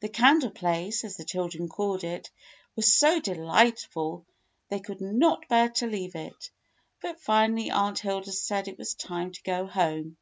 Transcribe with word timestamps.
The 0.00 0.08
candle 0.08 0.50
place, 0.50 1.04
as 1.04 1.16
the 1.16 1.24
children 1.24 1.68
called 1.68 2.02
it, 2.02 2.32
was 2.74 2.92
so 2.92 3.20
delightful 3.20 4.26
they 4.70 4.80
could 4.80 5.00
not 5.00 5.46
bear 5.46 5.68
to 5.68 5.86
leave 5.86 6.16
it; 6.16 6.50
but 7.00 7.20
finally 7.20 7.70
Aunt 7.70 8.00
Hilda 8.00 8.32
said 8.32 8.66
it 8.66 8.76
was 8.76 8.94
time 8.96 9.30
to 9.30 9.42
go 9.44 9.66
home. 9.68 10.16